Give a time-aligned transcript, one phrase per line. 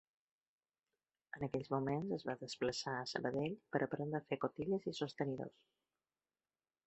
[1.39, 5.63] En aquells moments es va desplaçar a Sabadell per aprendre a fer cotilles i sostenidors.